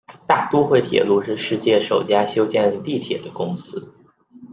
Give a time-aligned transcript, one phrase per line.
[0.25, 3.93] 大都会铁路是世界首家修建地铁的公司。